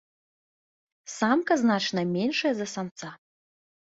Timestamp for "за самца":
2.61-3.09